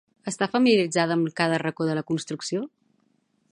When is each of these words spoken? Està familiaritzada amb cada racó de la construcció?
Està 0.29 0.45
familiaritzada 0.53 1.17
amb 1.19 1.29
cada 1.41 1.61
racó 1.65 1.89
de 1.91 1.99
la 1.99 2.05
construcció? 2.11 2.67